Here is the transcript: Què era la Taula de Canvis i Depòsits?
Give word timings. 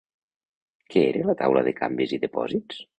Què 0.95 1.05
era 1.11 1.29
la 1.29 1.37
Taula 1.45 1.65
de 1.69 1.77
Canvis 1.85 2.19
i 2.19 2.25
Depòsits? 2.29 2.87